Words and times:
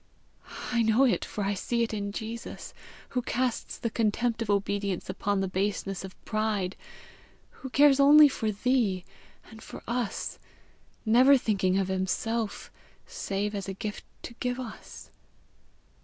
I 0.71 0.81
know 0.81 1.05
it, 1.05 1.23
for 1.23 1.43
I 1.43 1.53
see 1.53 1.83
it 1.83 1.93
in 1.93 2.11
Jesus, 2.11 2.73
who 3.09 3.21
casts 3.21 3.77
the 3.77 3.91
contempt 3.91 4.41
of 4.41 4.49
obedience 4.49 5.11
upon 5.11 5.41
the 5.41 5.47
baseness 5.47 6.03
of 6.03 6.19
pride, 6.25 6.75
who 7.51 7.69
cares 7.69 7.99
only 7.99 8.27
for 8.27 8.51
thee 8.51 9.05
and 9.51 9.61
for 9.61 9.83
us, 9.87 10.39
never 11.05 11.37
thinking 11.37 11.77
of 11.77 11.87
himself 11.89 12.71
save 13.05 13.53
as 13.53 13.67
a 13.67 13.73
gift 13.75 14.03
to 14.23 14.33
give 14.39 14.59
us! 14.59 15.11